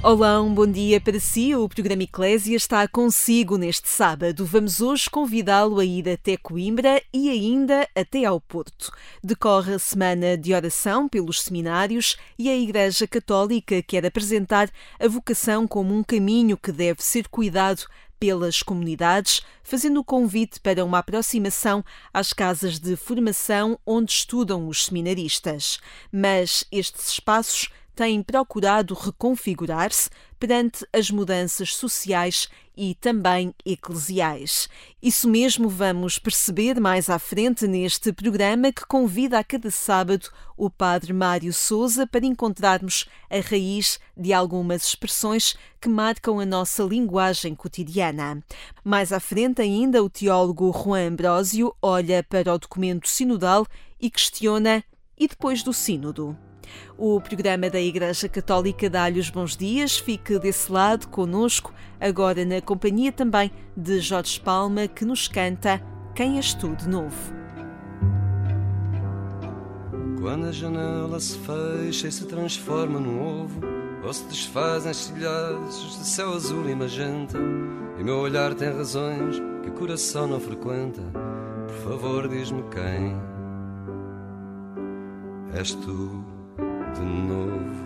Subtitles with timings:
[0.00, 1.56] Olá, um bom dia para si.
[1.56, 4.46] O programa Eclésia está consigo neste sábado.
[4.46, 8.92] Vamos hoje convidá-lo a ir até Coimbra e ainda até ao Porto.
[9.24, 14.70] Decorre a semana de oração pelos seminários e a Igreja Católica quer apresentar
[15.00, 17.82] a vocação como um caminho que deve ser cuidado
[18.20, 21.84] pelas comunidades, fazendo o convite para uma aproximação
[22.14, 25.80] às casas de formação onde estudam os seminaristas.
[26.12, 30.08] Mas estes espaços têm procurado reconfigurar-se
[30.38, 34.68] perante as mudanças sociais e também eclesiais.
[35.02, 40.70] Isso mesmo vamos perceber mais à frente neste programa que convida a cada sábado o
[40.70, 47.52] Padre Mário Souza para encontrarmos a raiz de algumas expressões que marcam a nossa linguagem
[47.52, 48.40] cotidiana.
[48.84, 53.66] Mais à frente ainda o teólogo Juan Ambrósio olha para o documento sinodal
[54.00, 54.84] e questiona
[55.18, 56.38] e depois do sínodo.
[56.96, 59.98] O programa da Igreja Católica dá-lhe os bons dias.
[59.98, 65.82] Fique desse lado conosco, agora na companhia também de Jorge Palma, que nos canta
[66.14, 67.38] Quem és tu de novo.
[70.20, 73.60] Quando a janela se fecha e se transforma num ovo,
[74.04, 77.38] ou se desfazem estilhaços de céu azul e magenta,
[77.98, 81.02] e meu olhar tem razões que o coração não frequenta,
[81.66, 83.16] por favor diz-me quem
[85.54, 86.24] és tu
[86.94, 87.78] de novo.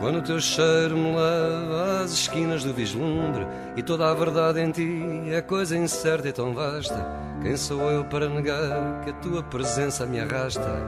[0.00, 4.70] Quando o teu cheiro me leva às esquinas do vislumbre e toda a verdade em
[4.70, 7.06] ti é coisa incerta e tão vasta,
[7.42, 10.82] quem sou eu para negar que a tua presença me arrasta?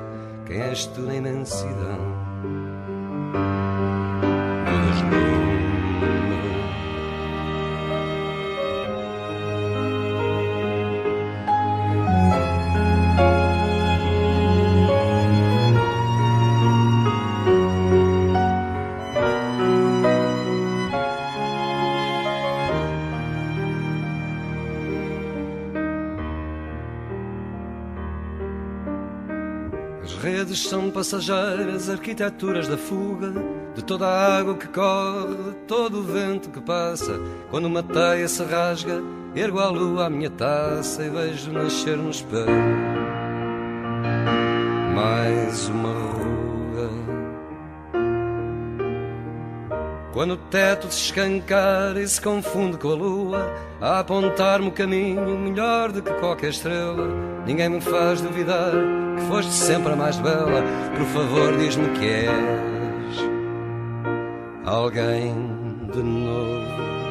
[0.47, 2.32] Quem és tu na imensidão?
[31.12, 33.34] Passageiras, arquiteturas da fuga,
[33.74, 37.20] de toda a água que corre, de todo o vento que passa.
[37.50, 39.02] Quando uma teia se rasga,
[39.34, 42.46] ergo a lua a minha taça e vejo nascer no espelho
[44.95, 46.90] mais uma ruga.
[50.14, 55.39] Quando o teto se escancar e se confunde com a lua, a apontar-me o caminho
[55.39, 58.73] melhor do que qualquer estrela, ninguém me faz duvidar
[59.17, 60.63] que foste sempre a mais bela.
[60.97, 63.19] Por favor, diz-me que és
[64.64, 65.35] alguém
[65.92, 67.02] de novo.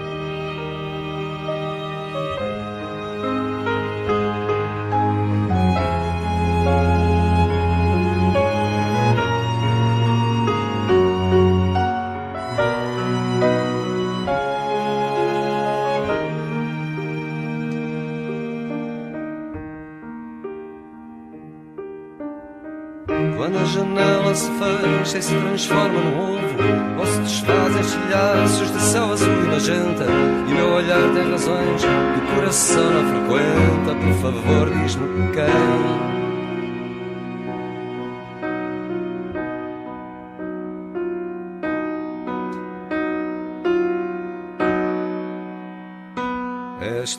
[24.36, 29.48] Se fecha e se transforma num ovo Ou se desfazem estilhaços de céu azul e
[29.48, 30.06] magenta
[30.48, 33.96] E o meu olhar tem razões que o coração não frequenta.
[33.96, 36.12] Por favor diz-me quem.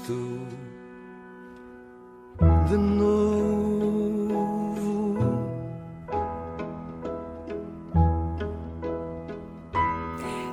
[0.07, 0.22] Tu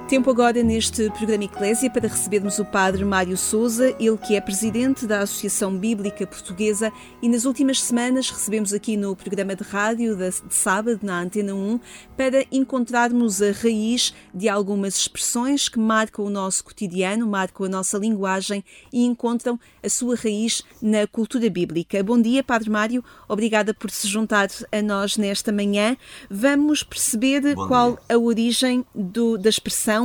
[0.09, 5.05] Tempo agora neste programa Eclésia para recebermos o Padre Mário Souza, ele que é presidente
[5.05, 10.31] da Associação Bíblica Portuguesa e nas últimas semanas recebemos aqui no programa de rádio de
[10.49, 11.79] sábado na Antena 1
[12.17, 17.95] para encontrarmos a raiz de algumas expressões que marcam o nosso cotidiano, marcam a nossa
[17.99, 22.03] linguagem e encontram a sua raiz na cultura bíblica.
[22.03, 25.95] Bom dia, Padre Mário, obrigada por se juntar a nós nesta manhã.
[26.31, 27.99] Vamos perceber Bom qual dia.
[28.09, 29.98] a origem do- da expressão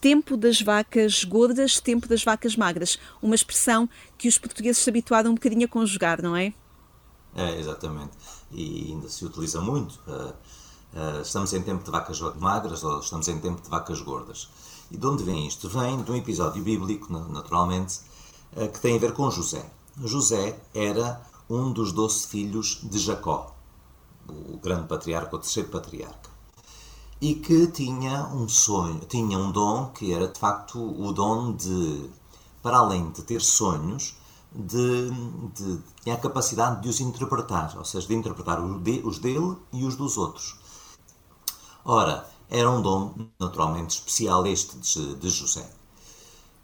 [0.00, 2.98] tempo das vacas gordas, tempo das vacas magras.
[3.20, 6.54] Uma expressão que os portugueses se habituaram um bocadinho a conjugar, não é?
[7.34, 8.12] É, exatamente.
[8.52, 10.00] E ainda se utiliza muito.
[10.06, 10.32] Uh,
[10.94, 14.48] uh, estamos em tempo de vacas magras ou estamos em tempo de vacas gordas.
[14.90, 15.68] E de onde vem isto?
[15.68, 17.98] Vem de um episódio bíblico, na- naturalmente,
[18.56, 19.68] uh, que tem a ver com José.
[20.04, 21.20] José era
[21.50, 23.54] um dos doze filhos de Jacó,
[24.28, 26.30] o grande patriarca, o terceiro patriarca.
[27.20, 32.10] E que tinha um sonho, tinha um dom que era de facto o dom de
[32.62, 34.16] para além de ter sonhos,
[34.54, 35.10] de,
[35.54, 39.56] de, tinha a capacidade de os interpretar, ou seja, de interpretar os, de, os dele
[39.72, 40.56] e os dos outros.
[41.84, 45.70] Ora, era um dom naturalmente especial este de, de José.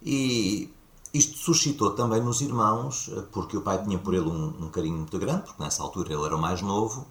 [0.02, 0.72] E
[1.12, 5.18] isto suscitou também nos irmãos, porque o pai tinha por ele um, um carinho muito
[5.18, 7.06] grande, porque nessa altura ele era o mais novo,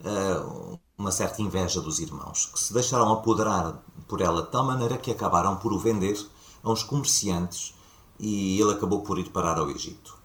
[0.00, 4.96] uh, uma certa inveja dos irmãos, que se deixaram apoderar por ela de tal maneira
[4.96, 6.18] que acabaram por o vender
[6.62, 7.74] a uns comerciantes
[8.18, 10.16] e ele acabou por ir parar ao Egito.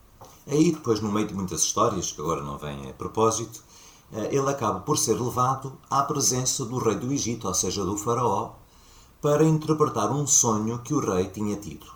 [0.45, 3.63] Aí, depois, no meio de muitas histórias, que agora não vêm a propósito,
[4.11, 7.97] eh, ele acaba por ser levado à presença do rei do Egito, ou seja, do
[7.97, 8.53] faraó,
[9.21, 11.87] para interpretar um sonho que o rei tinha tido.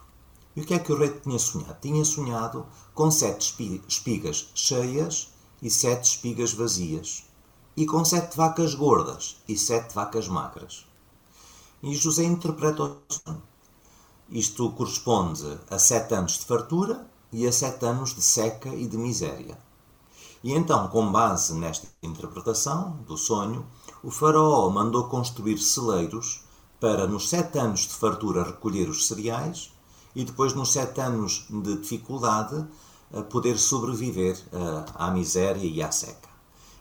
[0.56, 1.78] E o que é que o rei tinha sonhado?
[1.80, 3.56] Tinha sonhado com sete
[3.88, 5.30] espigas cheias
[5.62, 7.24] e sete espigas vazias
[7.76, 10.86] e com sete vacas gordas e sete vacas magras.
[11.82, 13.42] E José interpreta o sonho.
[14.30, 18.98] Isto corresponde a sete anos de fartura e a sete anos de seca e de
[18.98, 19.58] miséria.
[20.44, 23.66] E então, com base nesta interpretação do sonho,
[24.04, 26.44] o faraó mandou construir celeiros
[26.80, 29.72] para, nos sete anos de fartura, recolher os cereais
[30.16, 32.66] e depois, nos sete anos de dificuldade,
[33.30, 34.38] poder sobreviver
[34.96, 36.33] à miséria e à seca.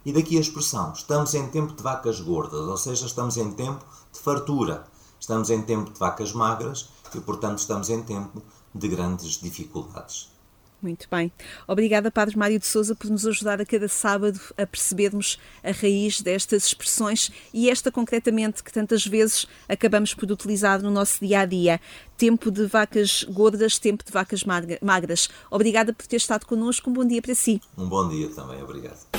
[0.04, 3.84] E daqui a expressão, estamos em tempo de vacas gordas, ou seja, estamos em tempo
[4.12, 4.84] de fartura,
[5.20, 8.42] estamos em tempo de vacas magras e, portanto, estamos em tempo
[8.74, 10.32] de grandes dificuldades.
[10.82, 11.30] Muito bem.
[11.68, 16.20] Obrigada, Padre Mário de Souza, por nos ajudar a cada sábado a percebermos a raiz
[16.20, 21.46] destas expressões e esta concretamente que tantas vezes acabamos por utilizar no nosso dia a
[21.46, 21.80] dia.
[22.16, 24.42] Tempo de vacas gordas, tempo de vacas
[24.82, 25.28] magras.
[25.48, 26.90] Obrigada por ter estado connosco.
[26.90, 27.62] Um bom dia para si.
[27.78, 28.60] Um bom dia também.
[28.60, 29.11] Obrigado.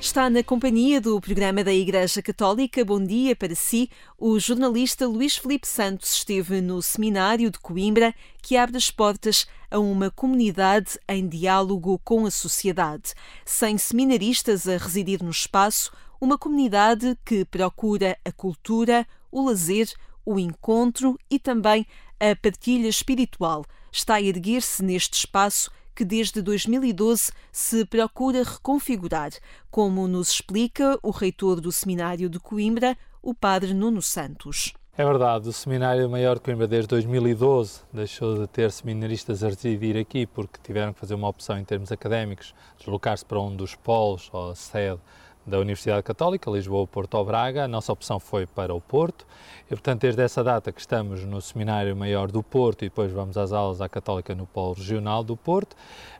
[0.00, 2.84] Está na companhia do programa da Igreja Católica.
[2.84, 3.90] Bom dia para si.
[4.16, 9.80] O jornalista Luís Felipe Santos esteve no seminário de Coimbra, que abre as portas a
[9.80, 13.12] uma comunidade em diálogo com a sociedade.
[13.44, 19.92] Sem seminaristas a residir no espaço, uma comunidade que procura a cultura, o lazer,
[20.24, 21.84] o encontro e também
[22.20, 23.64] a partilha espiritual.
[23.90, 29.32] Está a erguer-se neste espaço que desde 2012 se procura reconfigurar,
[29.68, 34.72] como nos explica o reitor do Seminário de Coimbra, o Padre Nuno Santos.
[34.96, 39.96] É verdade, o Seminário Maior de Coimbra desde 2012 deixou de ter seminaristas a residir
[39.96, 44.30] aqui porque tiveram que fazer uma opção em termos académicos, deslocar-se para um dos polos
[44.32, 45.00] ou sede
[45.48, 47.64] da Universidade Católica, Lisboa, Porto ou Braga.
[47.64, 49.26] A nossa opção foi para o Porto
[49.66, 53.36] e, portanto, desde essa data que estamos no Seminário Maior do Porto e depois vamos
[53.36, 55.74] às aulas à Católica no Polo Regional do Porto.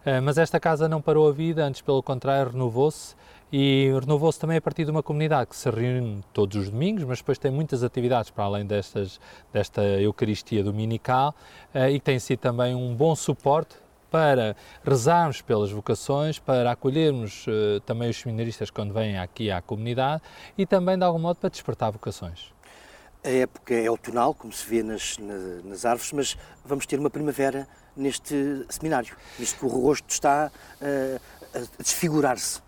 [0.04, 3.14] Eh, mas esta casa não parou a vida, antes, pelo contrário, renovou-se
[3.52, 7.19] e renovou-se também a partir de uma comunidade que se reúne todos os domingos, mas
[7.19, 9.20] depois tem muitas atividades para além destas,
[9.52, 11.34] desta Eucaristia dominical
[11.72, 13.76] eh, e que tem sido também um bom suporte
[14.10, 20.22] para rezarmos pelas vocações, para acolhermos uh, também os seminaristas quando vêm aqui à comunidade
[20.56, 22.52] e também, de algum modo, para despertar vocações.
[23.25, 25.16] A época é outonal, como se vê nas,
[25.64, 27.66] nas árvores, mas vamos ter uma primavera
[27.96, 30.50] neste seminário, visto que o rosto está
[30.81, 31.20] uh,
[31.52, 32.62] a desfigurar-se.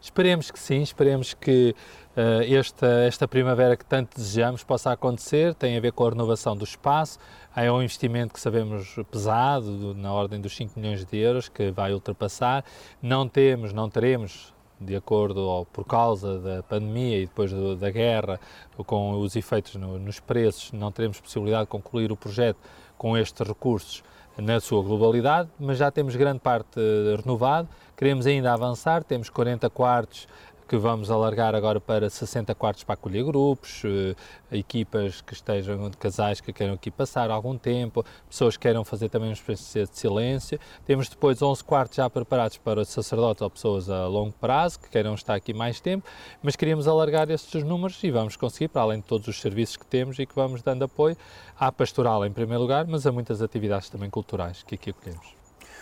[0.00, 1.74] Esperemos que sim, esperemos que
[2.16, 6.56] uh, esta, esta primavera que tanto desejamos possa acontecer, tem a ver com a renovação
[6.56, 7.18] do espaço,
[7.64, 11.94] é um investimento que sabemos pesado, na ordem dos 5 milhões de euros, que vai
[11.94, 12.64] ultrapassar,
[13.00, 17.90] não temos, não teremos, de acordo ou por causa da pandemia e depois do, da
[17.90, 18.38] guerra,
[18.84, 22.58] com os efeitos no, nos preços, não teremos possibilidade de concluir o projeto
[22.98, 24.04] com estes recursos
[24.36, 26.78] na sua globalidade, mas já temos grande parte
[27.16, 30.28] renovado, queremos ainda avançar, temos 40 quartos
[30.66, 34.16] que vamos alargar agora para 60 quartos para acolher grupos, uh,
[34.50, 39.28] equipas que estejam, casais que queiram aqui passar algum tempo, pessoas que queiram fazer também
[39.28, 40.58] uma experiência de silêncio.
[40.84, 45.14] Temos depois 11 quartos já preparados para sacerdotes ou pessoas a longo prazo que queiram
[45.14, 46.06] estar aqui mais tempo,
[46.42, 49.86] mas queríamos alargar estes números e vamos conseguir, para além de todos os serviços que
[49.86, 51.16] temos e que vamos dando apoio
[51.58, 55.36] à pastoral em primeiro lugar, mas a muitas atividades também culturais que aqui acolhemos.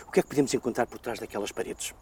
[0.07, 1.93] O que é que podemos encontrar por trás daquelas paredes?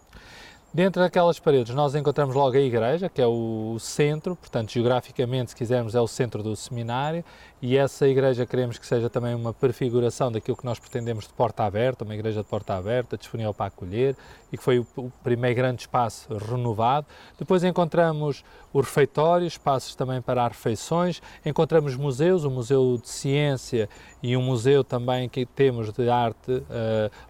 [0.74, 5.56] Dentro daquelas paredes nós encontramos logo a igreja, que é o centro, portanto, geograficamente, se
[5.56, 7.24] quisermos, é o centro do seminário,
[7.66, 11.64] e essa igreja queremos que seja também uma prefiguração daquilo que nós pretendemos de porta
[11.64, 14.18] aberta, uma igreja de porta aberta, disponível para acolher,
[14.52, 14.86] e que foi o,
[15.24, 17.08] primeiro grande espaço renovado.
[17.40, 18.44] Depois encontramos
[18.74, 23.88] o refeitório, espaços também para refeições, encontramos museus, o Museu de Ciência
[24.22, 26.64] e um museu também que temos de arte uh,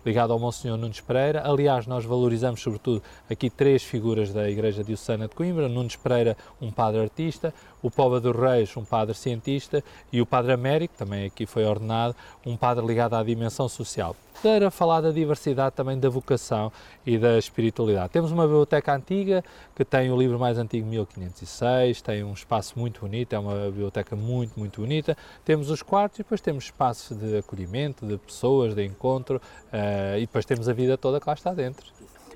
[0.06, 1.44] ligado ao Monsenhor Nunes Pereira.
[1.46, 6.72] Aliás, nós valorizamos sobretudo aqui três figuras da Igreja Diocesana de Coimbra, Nunes Pereira, um
[6.72, 11.46] padre artista, o Póvoa dos Reis, um padre cientista, e o padre Américo, também aqui
[11.46, 12.16] foi ordenado,
[12.46, 14.16] um padre ligado à dimensão social.
[14.42, 16.72] Para falar da diversidade também da vocação
[17.06, 18.12] e da espiritualidade.
[18.12, 19.44] Temos uma biblioteca antiga
[19.76, 24.16] que tem o livro mais antigo 1506, tem um espaço muito bonito, é uma biblioteca
[24.16, 25.16] muito, muito bonita.
[25.46, 30.22] Temos os quartos e depois temos espaço de acolhimento, de pessoas, de encontro uh, e
[30.22, 31.86] depois temos a vida toda que lá está dentro.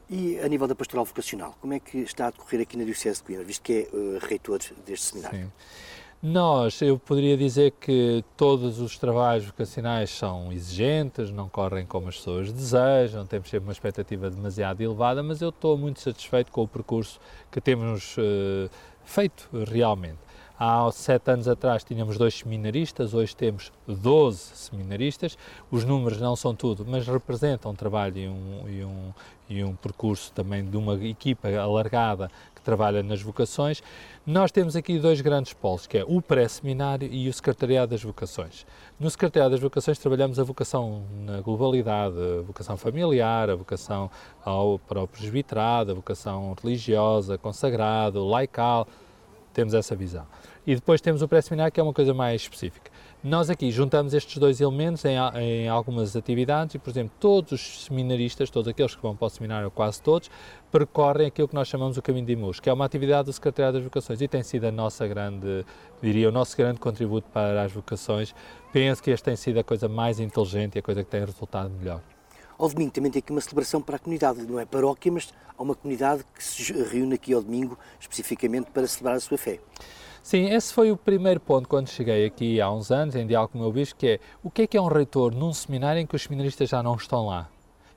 [0.10, 3.20] E a nível da pastoral vocacional, como é que está a decorrer aqui na Diocese
[3.20, 5.39] de Coimbra, visto que é uh, reitor deste seminário?
[5.39, 5.51] Sim.
[6.21, 12.17] Nós, eu poderia dizer que todos os trabalhos vocacionais são exigentes, não correm como as
[12.17, 16.67] pessoas desejam, temos sempre uma expectativa demasiado elevada, mas eu estou muito satisfeito com o
[16.67, 17.19] percurso
[17.51, 18.67] que temos uh,
[19.05, 20.17] feito realmente.
[20.59, 25.38] Há sete anos atrás tínhamos dois seminaristas, hoje temos 12 seminaristas.
[25.69, 29.13] Os números não são tudo, mas representam um trabalho e um, e um,
[29.50, 32.27] e um percurso também de uma equipa alargada
[32.67, 33.81] trabalha nas vocações.
[34.25, 38.65] Nós temos aqui dois grandes polos, que é o pré-seminário e o secretariado das vocações.
[39.00, 44.12] No secretariado das vocações trabalhamos a vocação na globalidade, a vocação familiar, a vocação
[44.43, 48.86] ao, para o presbiterado, a vocação religiosa, consagrado, laical,
[49.53, 50.27] temos essa visão.
[50.65, 52.91] E depois temos o pré-seminário, que é uma coisa mais específica.
[53.27, 57.84] Nós aqui juntamos estes dois elementos em, em, algumas atividades e, por exemplo, todos os
[57.84, 60.31] seminaristas, todos aqueles que vão para o seminário, quase todos,
[60.72, 63.79] percorrem aquilo que nós chamamos o Caminho de Imus, que é uma atividade do Secretariado
[63.79, 65.65] das Vocações e tem sido a nossa grande,
[66.01, 68.34] diria, o nosso grande contributo para as vocações.
[68.72, 71.69] Penso que esta tem sido a coisa mais inteligente e a coisa que tem resultado
[71.69, 72.01] melhor.
[72.57, 75.62] Ao domingo também tem aqui uma celebração para a comunidade, não é paróquia, mas há
[75.62, 79.60] uma comunidade que se reúne aqui ao domingo especificamente para celebrar a sua fé.
[80.27, 83.60] Sim, esse foi o primeiro ponto quando cheguei aqui há uns anos, em diálogo com
[83.60, 86.05] o meu bispo, que é o que é que é um reitor num seminário em
[86.05, 87.50] que os seminaristas já não estão lá?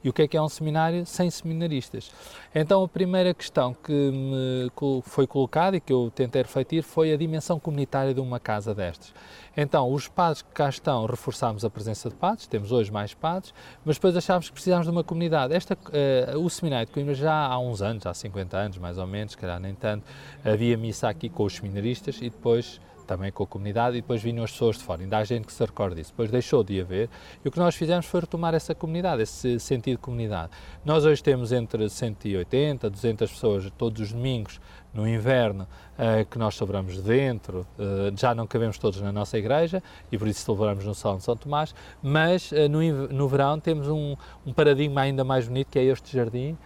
[0.03, 2.11] E o que é que é um seminário sem seminaristas?
[2.55, 4.71] Então, a primeira questão que me
[5.03, 9.13] foi colocada e que eu tentei refletir foi a dimensão comunitária de uma casa destas.
[9.57, 13.53] Então, os padres que cá estão, reforçámos a presença de padres, temos hoje mais padres,
[13.85, 15.53] mas depois achámos que precisávamos de uma comunidade.
[15.53, 19.07] Esta, uh, o seminário de Coimbra já há uns anos, há 50 anos mais ou
[19.07, 20.05] menos, se calhar nem tanto,
[20.45, 24.45] havia missa aqui com os seminaristas e depois também com a comunidade e depois vinham
[24.45, 25.03] as pessoas de fora.
[25.03, 26.13] Ainda há gente que se recorda disso.
[26.13, 27.11] Depois deixou de haver
[27.45, 30.53] e o que nós fizemos foi retomar essa comunidade, esse sentido de comunidade.
[30.85, 34.61] Nós hoje temos entre 180, 200 pessoas todos os domingos
[34.95, 35.67] no inverno
[35.99, 40.29] uh, que nós celebramos dentro, uh, já não cabemos todos na nossa igreja e por
[40.29, 44.53] isso celebramos no Salão de São Tomás, mas uh, no, no verão temos um, um
[44.53, 46.57] paradigma ainda mais bonito que é este jardim,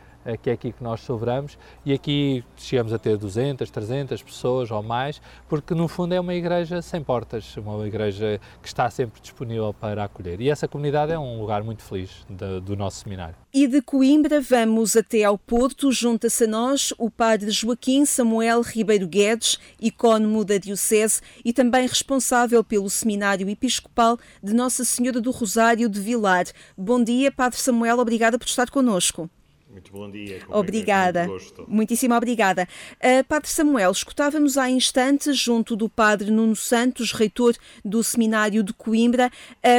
[0.40, 4.83] que é aqui que nós sobramos, e aqui chegamos a ter 200, 300 pessoas ou
[4.83, 9.75] mais, porque no fundo é uma igreja sem portas, uma igreja que está sempre disponível
[9.75, 10.40] para acolher.
[10.40, 13.37] E essa comunidade é um lugar muito feliz de, do nosso seminário.
[13.52, 19.07] E de Coimbra vamos até ao Porto, junta-se a nós o padre Joaquim Samuel Ribeiro
[19.07, 25.88] Guedes, icónomo da Diocese e também responsável pelo Seminário Episcopal de Nossa Senhora do Rosário
[25.88, 26.47] de Vilar.
[26.76, 29.31] Bom dia, Padre Samuel, obrigada por estar conosco.
[29.75, 30.40] Muito bom dia.
[30.50, 31.26] Obrigada.
[31.66, 32.69] Muitíssimo obrigada.
[32.95, 38.73] Uh, padre Samuel, escutávamos há instantes, junto do Padre Nuno Santos, reitor do Seminário de
[38.73, 39.33] Coimbra,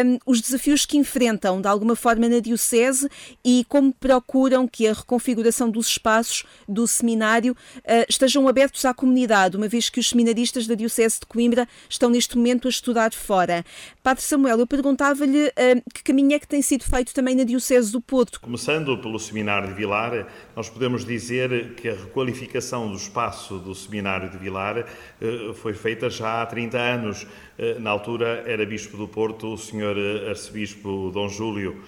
[0.06, 3.10] um, os desafios que enfrentam, de alguma forma, na Diocese
[3.42, 9.56] e como procuram que a reconfiguração dos espaços do seminário uh, estejam abertos à comunidade,
[9.56, 13.64] uma vez que os seminaristas da Diocese de Coimbra estão neste momento a estudar fora.
[14.04, 17.94] Padre Samuel, eu perguntava-lhe uh, que caminho é que tem sido feito também na Diocese
[17.94, 18.42] do Porto.
[18.42, 20.26] Começando pelo Seminário de Vilar,
[20.56, 26.10] nós podemos dizer que a requalificação do espaço do Seminário de Vilar eh, foi feita
[26.10, 27.28] já há 30 anos.
[27.56, 30.28] Eh, na altura era Bispo do Porto o Sr.
[30.28, 31.84] Arcebispo Dom Júlio.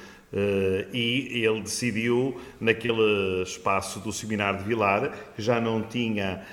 [0.94, 6.46] e ele decidiu, naquele espaço do Seminário de Vilar, que já não tinha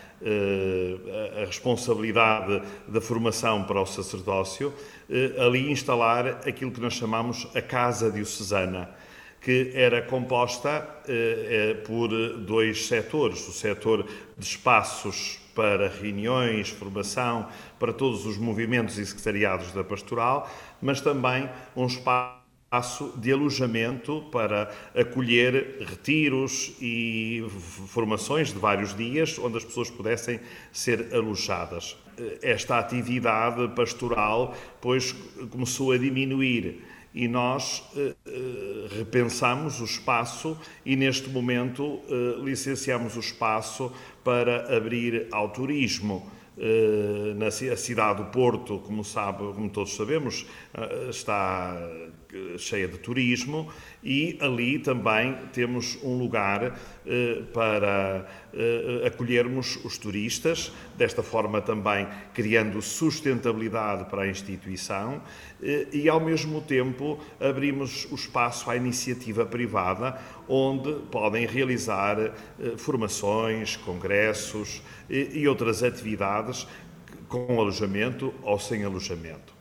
[1.43, 4.73] a responsabilidade da formação para o sacerdócio,
[5.45, 8.89] ali instalar aquilo que nós chamamos a Casa Diocesana
[9.45, 12.09] que era composta eh, eh, por
[12.39, 14.07] dois setores: o setor
[14.39, 17.47] de espaços para reuniões, formação,
[17.79, 24.73] para todos os movimentos e secretariados da pastoral, mas também um espaço de alojamento para
[24.97, 27.45] acolher retiros e
[27.87, 30.41] formações de vários dias, onde as pessoas pudessem
[30.73, 31.97] ser alojadas.
[32.43, 35.13] Esta atividade pastoral, pois,
[35.51, 36.83] começou a diminuir
[37.15, 43.93] e nós uh, uh, repensamos o espaço e neste momento uh, licenciamos o espaço
[44.25, 46.29] para abrir ao turismo.
[47.37, 50.47] na cidade do Porto, como sabe, como todos sabemos,
[51.11, 51.77] está
[52.59, 53.69] cheia de turismo
[54.03, 62.07] e ali também temos um lugar eh, para eh, acolhermos os turistas, desta forma também
[62.33, 65.23] criando sustentabilidade para a instituição
[65.63, 72.17] eh, e ao mesmo tempo abrimos o espaço à iniciativa privada onde podem realizar
[72.77, 76.67] formações, congressos e outras atividades
[77.29, 79.54] com alojamento ou sem alojamento.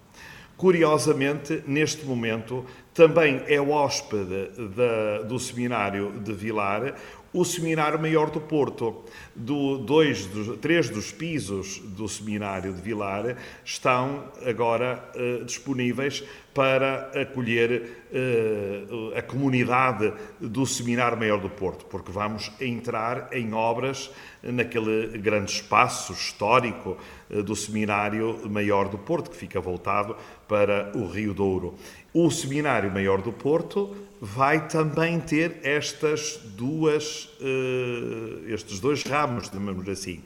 [0.64, 6.96] Curiosamente, neste momento, também é hóspede da, do seminário de Vilar
[7.34, 9.04] o Seminário Maior do Porto.
[9.36, 10.30] Do, dois,
[10.62, 19.22] três dos pisos do Seminário de Vilar estão agora uh, disponíveis para acolher uh, a
[19.24, 24.12] comunidade do Seminário Maior do Porto, porque vamos entrar em obras
[24.44, 26.96] naquele grande espaço histórico
[27.32, 30.16] uh, do Seminário Maior do Porto, que fica voltado
[30.48, 31.76] para o Rio Douro.
[32.14, 39.90] O Seminário Maior do Porto vai também ter estas duas, uh, estes dois ramos, digamos
[39.90, 40.24] assim.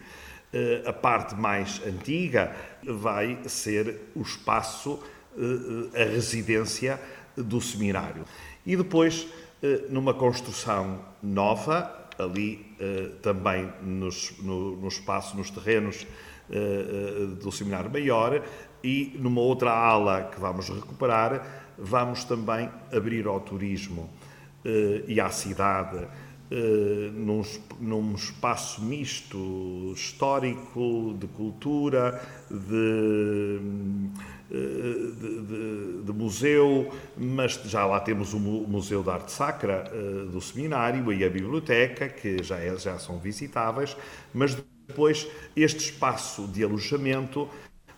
[0.54, 5.00] Uh, a parte mais antiga vai ser o espaço,
[5.36, 7.02] uh, a residência
[7.36, 8.24] do seminário.
[8.66, 9.28] E depois,
[9.90, 12.66] numa construção nova, ali
[13.22, 16.06] também nos, no, no espaço, nos terrenos
[17.40, 18.44] do seminário maior,
[18.88, 24.10] e numa outra ala que vamos recuperar, vamos também abrir ao turismo
[24.64, 27.42] uh, e à cidade uh, num,
[27.82, 33.60] num, espaço misto histórico, de cultura, de,
[34.50, 39.92] eh, de, de, de, museu, mas já lá temos o Museu de Arte Sacra
[40.32, 43.98] do Seminário e a biblioteca, que já, é, já são visitáveis,
[44.34, 44.56] mas
[44.88, 47.50] depois este espaço de alojamento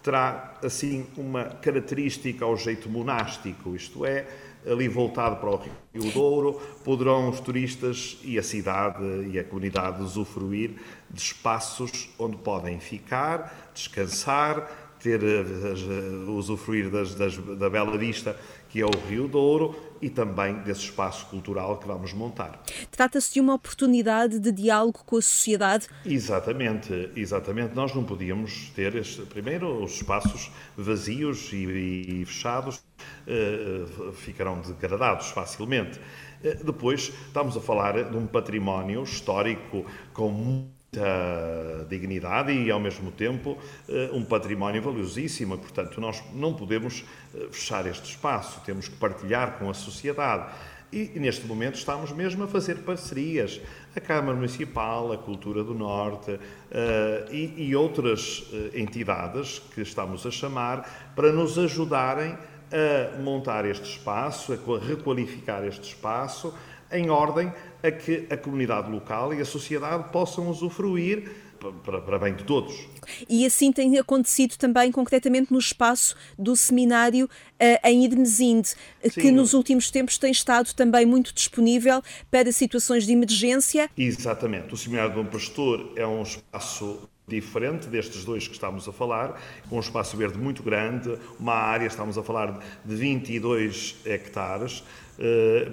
[0.01, 4.25] terá assim uma característica ao jeito monástico, isto é,
[4.65, 5.62] ali voltado para o
[5.94, 10.75] Rio Douro, poderão os turistas e a cidade e a comunidade usufruir
[11.10, 14.69] de espaços onde podem ficar, descansar,
[15.00, 15.21] ter,
[16.28, 18.38] usufruir das, das, da bela vista
[18.69, 22.62] que é o Rio Douro e também desse espaço cultural que vamos montar.
[22.92, 25.88] Trata-se de uma oportunidade de diálogo com a sociedade?
[26.06, 27.76] Exatamente, exatamente.
[27.76, 35.28] Nós não podíamos ter, este, primeiro, os espaços vazios e, e fechados uh, ficarão degradados
[35.28, 36.00] facilmente.
[36.44, 43.12] Uh, depois, estamos a falar de um património histórico com muita dignidade e, ao mesmo
[43.12, 45.58] tempo, eh, um património valiosíssimo.
[45.58, 47.04] Portanto, nós não podemos
[47.36, 50.52] eh, fechar este espaço, temos que partilhar com a sociedade.
[50.91, 53.62] E, neste momento estamos mesmo a fazer parcerias.
[53.95, 56.39] A Câmara Municipal, a Cultura do Norte uh,
[57.32, 62.36] e, e, outras entidades que estamos a chamar para nos ajudarem
[62.71, 66.54] a montar este espaço, a requalificar este espaço,
[66.91, 67.52] em ordem
[67.84, 71.30] a que a comunidade local e a sociedade possam usufruir
[71.84, 72.88] para, para, bem de todos.
[73.28, 78.76] E assim tem acontecido também concretamente no espaço do seminário uh, em Idmesinde,
[79.13, 83.89] que nos últimos tempos tem estado também muito disponível para situações de emergência.
[83.98, 84.74] Exatamente.
[84.74, 89.39] O Seminário do Bom Pastor é um espaço diferente destes dois que estamos a falar,
[89.70, 95.09] com um espaço verde muito grande, uma área, estamos a falar de 22 hectares, eh,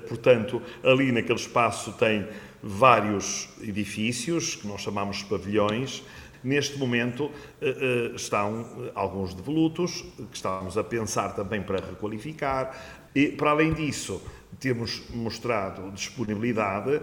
[0.09, 2.27] portanto, ali naquele espaço tem
[2.63, 6.03] vários edifícios, que nós chamamos de pavilhões.
[6.43, 7.31] Neste momento
[7.61, 12.77] eh, eh, estão alguns devolutos, que estamos a pensar também para requalificar.
[13.15, 14.23] E, para além disso,
[14.61, 17.01] temos mostrado disponibilidade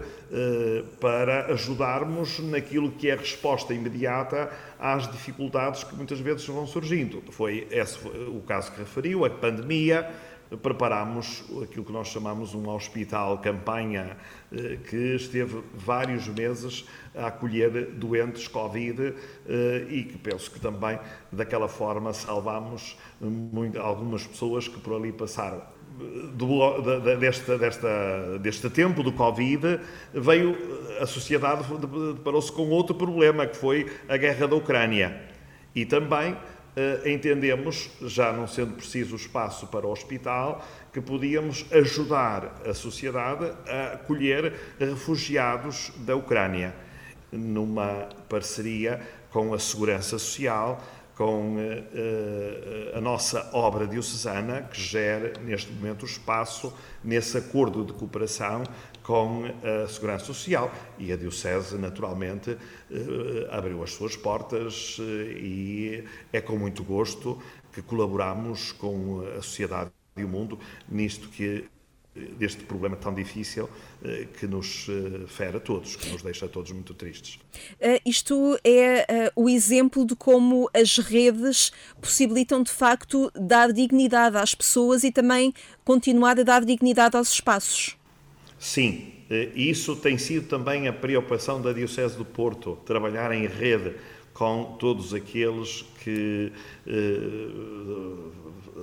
[1.00, 7.22] para ajudarmos naquilo que é a resposta imediata às dificuldades que muitas vezes vão surgindo.
[7.30, 10.08] Foi esse o caso que referiu, a pandemia,
[10.62, 14.16] preparámos aquilo que nós chamamos um hospital campanha,
[14.52, 19.14] eh, que esteve vários meses a acolher doentes Covid
[19.46, 20.98] eh, e que penso que também
[21.30, 22.96] daquela forma salvámos
[23.80, 25.62] algumas pessoas que por ali passaram.
[26.34, 26.82] Do,
[27.20, 29.78] desta, desta, deste tempo do Covid,
[30.12, 30.56] veio
[31.00, 31.62] a sociedade
[32.14, 35.22] deparou-se com outro problema, que foi a guerra da Ucrânia.
[35.72, 36.36] E também
[37.04, 43.94] entendemos, já não sendo preciso espaço para o hospital, que podíamos ajudar a sociedade a
[43.94, 46.74] acolher refugiados da Ucrânia,
[47.30, 50.80] numa parceria com a Segurança Social,
[51.16, 57.92] com uh, a nossa obra diocesana, que gera neste momento o espaço nesse acordo de
[57.92, 58.64] cooperação
[59.04, 60.72] com a Segurança Social.
[60.98, 62.56] E a Diocese, naturalmente,
[62.90, 67.40] eh, abriu as suas portas eh, e é com muito gosto
[67.72, 71.68] que colaboramos com a sociedade e o mundo nisto que
[72.38, 73.68] deste problema tão difícil
[74.04, 77.38] eh, que nos eh, fere a todos, que nos deixa a todos muito tristes.
[78.06, 85.02] Isto é o exemplo de como as redes possibilitam de facto dar dignidade às pessoas
[85.02, 85.52] e também
[85.84, 87.96] continuar a dar dignidade aos espaços.
[88.64, 89.12] Sim,
[89.54, 93.94] isso tem sido também a preocupação da Diocese do Porto, trabalhar em rede
[94.32, 96.50] com todos aqueles que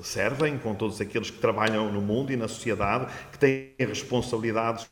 [0.04, 4.90] servem, com todos aqueles que trabalham no mundo e na sociedade, que têm responsabilidades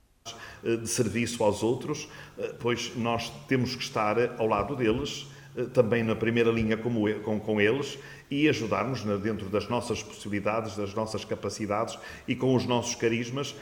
[0.63, 5.38] eh, de serviço aos outros, eh, pois nós temos que estar ao lado deles, eh,
[5.74, 7.98] também na primeira linha com, com eles
[8.30, 13.56] e ajudar-nos dentro das nossas possibilidades, das nossas capacidades e com os nossos carismas,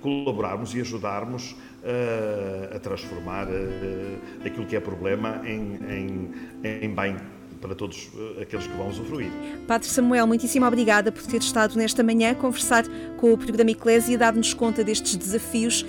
[0.00, 1.56] colaborarmos e ajudarmos
[2.74, 3.48] a transformar
[4.44, 7.16] aquilo que é problema em, em, em bem
[7.62, 9.30] para todos eh, aqueles que vão usufruir.
[9.66, 12.84] Padre Samuel, muitíssimo obrigada por ter estado nesta manhã a conversar
[13.16, 15.86] com o programa Eclésia e dar-nos conta destes desafios.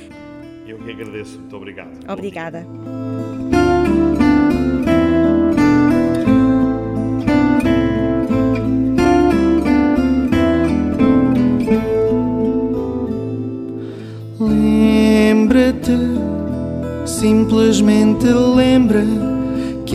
[0.65, 1.39] Eu que agradeço.
[1.39, 1.91] Muito obrigado.
[2.07, 3.22] Obrigada.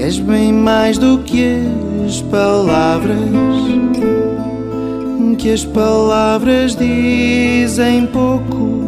[0.09, 1.59] És bem mais do que
[2.07, 3.19] as palavras,
[5.37, 8.81] que as palavras dizem pouco,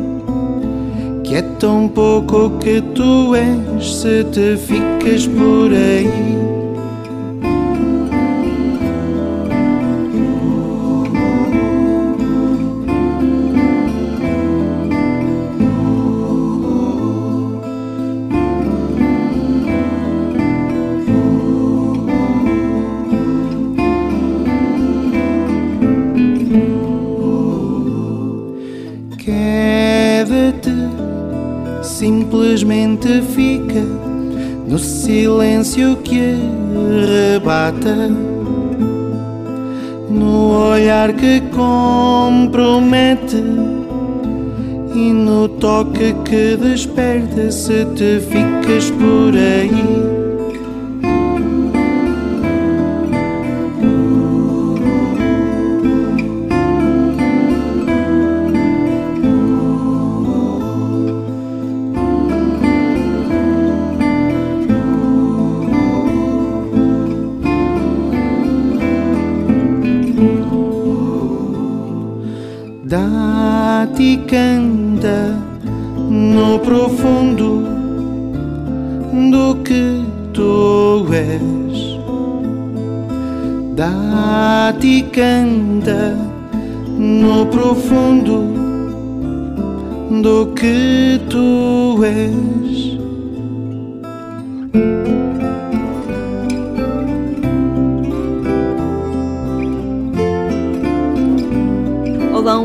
[1.23, 6.40] que é tão pouco que tu és se te ficas por aí.
[35.65, 36.37] Silêncio que
[37.37, 38.09] arrebata,
[40.09, 43.43] no olhar que compromete
[44.95, 50.10] e no toque que desperta se te ficas por aí.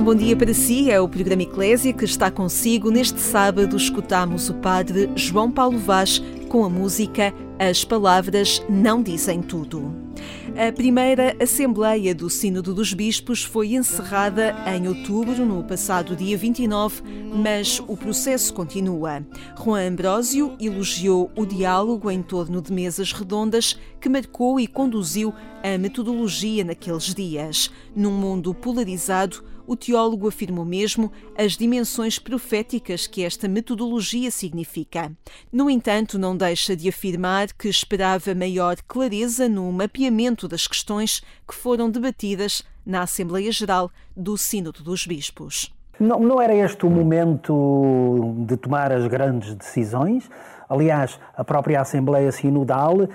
[0.05, 0.91] Bom dia para si.
[0.91, 2.91] É o programa Eclésia que está consigo.
[2.91, 9.41] Neste sábado escutamos o padre João Paulo Vaz com a música As Palavras Não Dizem
[9.41, 9.91] Tudo.
[10.55, 17.01] A primeira Assembleia do Sínodo dos Bispos foi encerrada em outubro, no passado dia 29,
[17.33, 19.25] mas o processo continua.
[19.61, 25.77] Juan Ambrósio elogiou o diálogo em torno de mesas redondas que marcou e conduziu a
[25.79, 27.71] metodologia naqueles dias.
[27.95, 35.11] Num mundo polarizado, o teólogo afirmou mesmo as dimensões proféticas que esta metodologia significa.
[35.51, 41.55] No entanto, não deixa de afirmar que esperava maior clareza no mapeamento das questões que
[41.55, 45.73] foram debatidas na Assembleia Geral do Sínodo dos Bispos.
[45.99, 50.29] Não, não era este o momento de tomar as grandes decisões?
[50.67, 53.07] Aliás, a própria Assembleia Sinodal uh,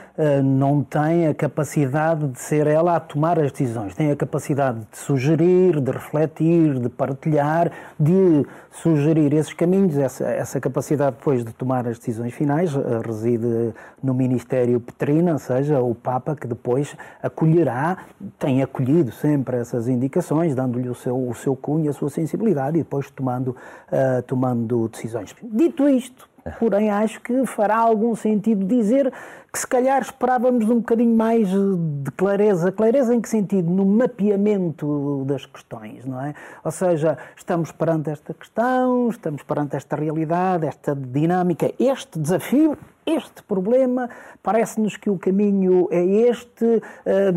[0.42, 4.98] não tem a capacidade de ser ela a tomar as decisões, tem a capacidade de
[4.98, 9.98] sugerir, de refletir, de partilhar, de sugerir esses caminhos.
[9.98, 15.38] Essa, essa capacidade depois de tomar as decisões finais uh, reside no Ministério Petrina, ou
[15.38, 17.98] seja, o Papa que depois acolherá,
[18.38, 22.82] tem acolhido sempre essas indicações, dando-lhe o seu, o seu cunho, a sua sensibilidade e
[22.82, 25.34] depois tomando, uh, tomando decisões.
[25.42, 29.12] Dito isto, Porém, acho que fará algum sentido dizer
[29.52, 32.70] que se calhar esperávamos um bocadinho mais de clareza.
[32.70, 33.68] Clareza em que sentido?
[33.68, 36.34] No mapeamento das questões, não é?
[36.64, 43.42] Ou seja, estamos perante esta questão, estamos perante esta realidade, esta dinâmica, este desafio, este
[43.42, 44.08] problema,
[44.42, 47.32] parece-nos que o caminho é este, eh,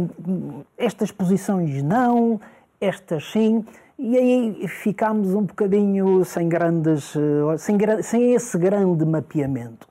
[0.77, 2.39] estas posições não,
[2.79, 3.65] estas sim.
[4.05, 9.87] E aí ficámos um bocadinho sem grandes, eh, sem, sem esse grande mapeamento.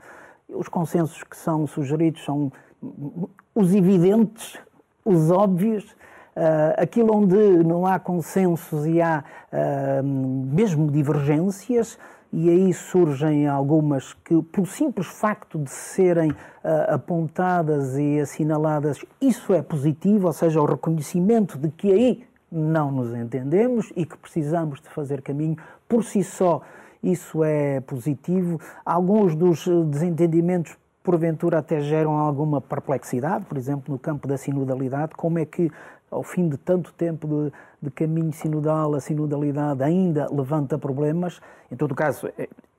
[0.51, 2.53] Os consensos que são sugeridos são
[3.55, 4.59] os evidentes,
[5.03, 5.85] os óbvios,
[6.37, 11.99] uh, aquilo onde não há consensos e há uh, mesmo divergências,
[12.31, 16.37] e aí surgem algumas que, por simples facto de serem uh,
[16.89, 23.15] apontadas e assinaladas, isso é positivo, ou seja, o reconhecimento de que aí não nos
[23.15, 25.57] entendemos e que precisamos de fazer caminho
[25.89, 26.61] por si só.
[27.03, 28.61] Isso é positivo.
[28.85, 35.39] Alguns dos desentendimentos porventura até geram alguma perplexidade, por exemplo, no campo da sinodalidade, como
[35.39, 35.71] é que
[36.11, 41.41] ao fim de tanto tempo de, de caminho sinodal, a sinodalidade ainda levanta problemas.
[41.71, 42.29] Em todo caso,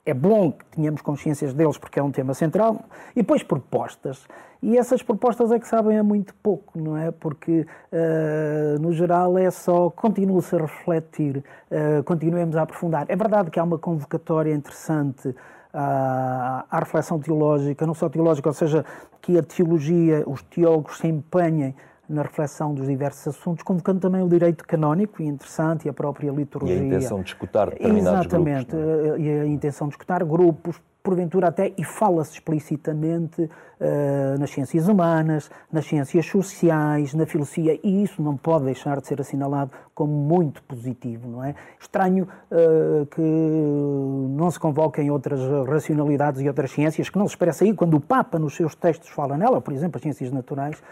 [0.06, 2.84] é, bom que tenhamos consciências deles porque é um tema central.
[3.16, 4.26] E depois propostas.
[4.62, 7.10] E essas propostas é que sabem a muito pouco, não é?
[7.10, 13.04] Porque, uh, no geral, é só continue-se a refletir, uh, continuemos a aprofundar.
[13.08, 15.34] É verdade que há uma convocatória interessante
[15.72, 18.86] à, à reflexão teológica, não só teológica, ou seja,
[19.20, 21.74] que a teologia, os teólogos se empenhem
[22.08, 26.30] na reflexão dos diversos assuntos, convocando também o direito canónico, e interessante, e a própria
[26.30, 26.76] liturgia.
[26.76, 28.90] E a intenção de escutar determinados Exatamente, grupos.
[28.90, 29.24] Exatamente, é?
[29.24, 33.50] e a intenção de escutar grupos, porventura até, e fala-se explicitamente
[33.84, 39.06] uh, nas ciências humanas, nas ciências sociais, na filosofia, e isso não pode deixar de
[39.06, 41.54] ser assinalado como muito positivo, não é?
[41.78, 47.64] Estranho uh, que não se convoquem outras racionalidades e outras ciências, que não se expressa
[47.64, 50.82] aí quando o Papa, nos seus textos, fala nela, por exemplo, as ciências naturais,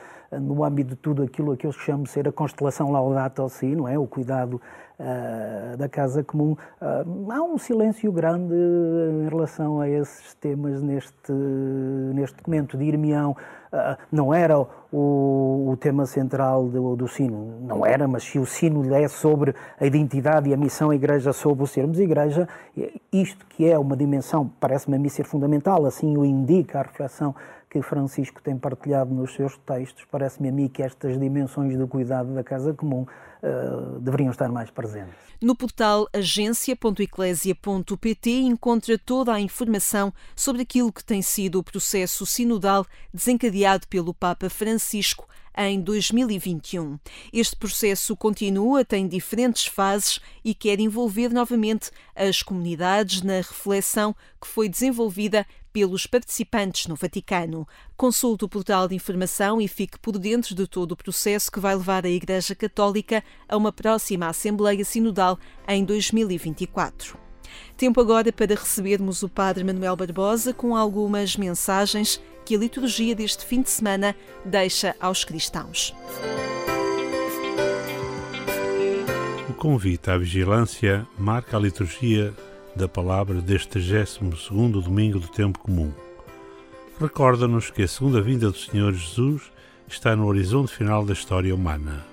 [0.41, 3.67] no âmbito de tudo aquilo a que eu chamo de ser a constelação Laudato Si,
[3.67, 3.99] não é?
[3.99, 4.61] O cuidado
[4.99, 6.53] uh, da casa comum.
[6.81, 11.33] Uh, há um silêncio grande em relação a esses temas neste,
[12.15, 13.37] neste documento Irmião.
[13.73, 18.45] Uh, não era o, o, tema central do, do sino, não era, mas se o
[18.45, 22.47] sino é sobre a identidade e a missão da Igreja sobre o sermos Igreja,
[23.11, 27.35] isto que é uma dimensão, parece-me a mim ser fundamental, assim o indica a reflexão
[27.73, 32.35] que Francisco tem partilhado nos seus textos, parece-me a mim que estas dimensões do cuidado
[32.35, 33.07] da casa comum
[33.43, 35.15] uh, deveriam estar mais presentes.
[35.41, 42.85] No portal agência.eclésia.pt encontra toda a informação sobre aquilo que tem sido o processo sinodal
[43.13, 46.99] desencadeado pelo Papa Francisco em 2021.
[47.33, 54.47] Este processo continua, tem diferentes fases e quer envolver novamente as comunidades na reflexão que
[54.47, 57.67] foi desenvolvida pelos participantes no Vaticano.
[57.97, 61.75] Consulte o portal de informação e fique por dentro de todo o processo que vai
[61.75, 67.19] levar a Igreja Católica a uma próxima Assembleia Sinodal em 2024.
[67.77, 73.45] Tempo agora para recebermos o Padre Manuel Barbosa com algumas mensagens que a liturgia deste
[73.45, 75.95] fim de semana deixa aos cristãos.
[79.49, 82.35] O convite à vigilância marca a liturgia
[82.75, 84.19] da palavra deste 32
[84.83, 85.93] domingo do tempo comum.
[87.01, 89.43] Recorda-nos que a segunda vinda do Senhor Jesus
[89.89, 92.05] está no horizonte final da história humana.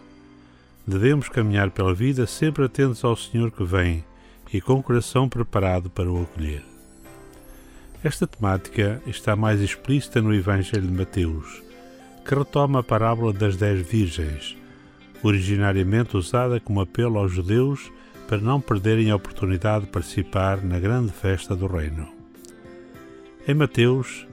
[0.85, 4.03] Devemos caminhar pela vida sempre atentos ao Senhor que vem
[4.51, 6.63] e com o coração preparado para o acolher.
[8.03, 11.61] Esta temática está mais explícita no Evangelho de Mateus,
[12.25, 14.57] que retoma a parábola das dez virgens,
[15.21, 17.91] originariamente usada como apelo aos judeus
[18.29, 22.07] para não perderem a oportunidade de participar na grande festa do Reino.
[23.47, 24.27] Em Mateus,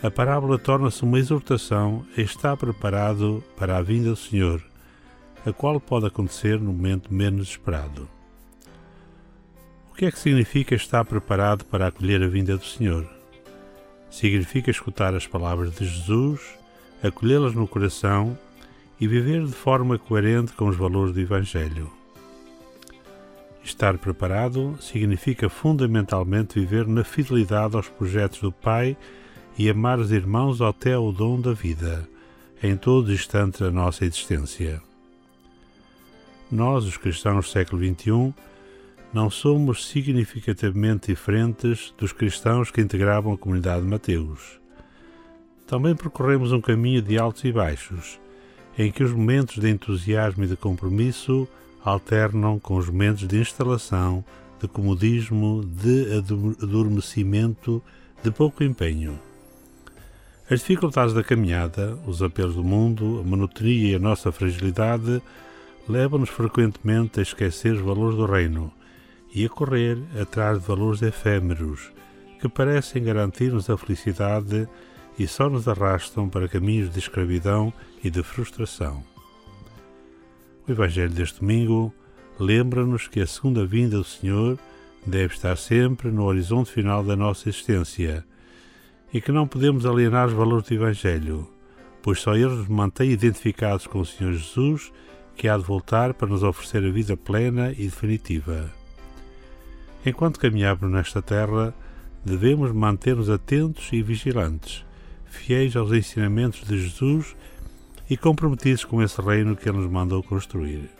[0.00, 4.62] a parábola torna-se uma exortação a estar preparado para a vinda do Senhor,
[5.44, 8.08] a qual pode acontecer no momento menos esperado.
[9.90, 13.04] O que é que significa estar preparado para acolher a vinda do Senhor?
[14.12, 16.40] Significa escutar as palavras de Jesus,
[17.02, 18.38] acolhê-las no coração
[19.00, 21.99] e viver de forma coerente com os valores do Evangelho.
[23.70, 28.96] Estar preparado significa fundamentalmente viver na fidelidade aos projetos do Pai
[29.56, 32.06] e amar os irmãos até o dom da vida,
[32.60, 34.82] em todo instante da nossa existência.
[36.50, 38.34] Nós, os cristãos do século XXI,
[39.14, 44.60] não somos significativamente diferentes dos cristãos que integravam a comunidade de Mateus.
[45.64, 48.18] Também percorremos um caminho de altos e baixos,
[48.76, 51.48] em que os momentos de entusiasmo e de compromisso
[51.84, 54.24] alternam com os momentos de instalação,
[54.60, 56.06] de comodismo, de
[56.62, 57.82] adormecimento,
[58.22, 59.18] de pouco empenho.
[60.50, 65.22] As dificuldades da caminhada, os apelos do mundo, a monotonia e a nossa fragilidade
[65.88, 68.72] levam-nos frequentemente a esquecer os valores do reino
[69.32, 71.92] e a correr atrás de valores efêmeros
[72.40, 74.66] que parecem garantir-nos a felicidade
[75.18, 79.09] e só nos arrastam para caminhos de escravidão e de frustração.
[80.70, 81.92] O Evangelho deste domingo
[82.38, 84.56] lembra-nos que a segunda vinda do Senhor
[85.04, 88.24] deve estar sempre no horizonte final da nossa existência
[89.12, 91.50] e que não podemos alienar os valores do Evangelho,
[92.00, 94.92] pois só eles nos mantêm identificados com o Senhor Jesus,
[95.34, 98.70] que há de voltar para nos oferecer a vida plena e definitiva.
[100.06, 101.74] Enquanto caminhamos nesta terra,
[102.24, 104.86] devemos manter-nos atentos e vigilantes,
[105.24, 107.34] fiéis aos ensinamentos de Jesus
[108.10, 110.90] e comprometidos com esse reino que Ele nos mandou construir.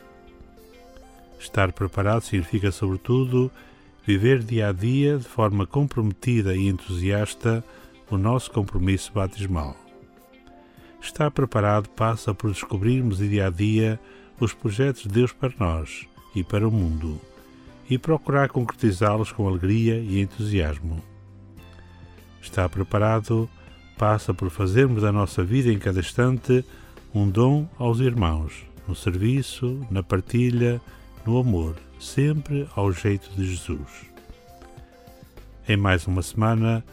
[1.41, 3.51] Estar preparado significa, sobretudo,
[4.07, 7.65] viver dia a dia de forma comprometida e entusiasta
[8.09, 9.77] o nosso compromisso batismal.
[11.01, 13.99] Estar preparado passa por descobrirmos dia a dia
[14.39, 17.21] os projetos de Deus para nós e para o mundo
[17.89, 21.03] e procurar concretizá-los com alegria e entusiasmo.
[22.41, 23.51] Estar preparado
[23.99, 26.65] passa por fazermos da nossa vida em cada instante
[27.15, 30.81] um dom aos irmãos, no serviço, na partilha,
[31.27, 34.11] no amor, sempre ao jeito de Jesus.
[35.69, 36.85] Em mais uma semana,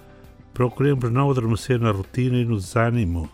[0.53, 3.29] procuremos não adormecer na rotina e no desânimo.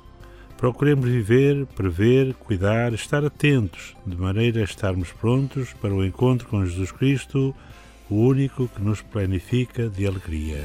[0.57, 6.65] Procuremos viver, prever, cuidar, estar atentos, de maneira a estarmos prontos para o encontro com
[6.65, 7.53] Jesus Cristo,
[8.09, 10.63] o único que nos planifica de alegria.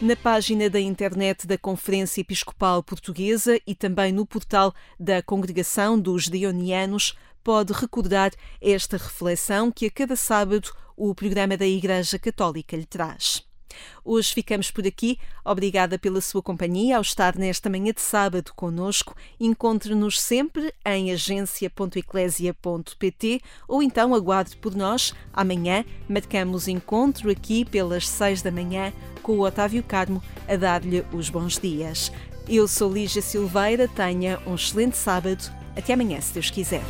[0.00, 6.28] Na página da internet da Conferência Episcopal Portuguesa e também no portal da Congregação dos
[6.28, 8.30] Dionianos, pode recordar
[8.60, 13.47] esta reflexão que a cada sábado o programa da Igreja Católica lhe traz.
[14.04, 15.18] Hoje ficamos por aqui.
[15.44, 19.16] Obrigada pela sua companhia ao estar nesta manhã de sábado conosco.
[19.40, 25.14] Encontre-nos sempre em agência.eclésia.pt ou então aguarde por nós.
[25.32, 31.28] Amanhã marcamos encontro aqui pelas seis da manhã com o Otávio Carmo a dar-lhe os
[31.28, 32.10] bons dias.
[32.48, 35.52] Eu sou Lígia Silveira, tenha um excelente sábado.
[35.76, 36.82] Até amanhã, se Deus quiser.